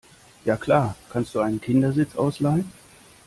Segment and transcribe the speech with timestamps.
[0.45, 2.71] ja klar, kannst du einen Kindersitz ausleihen.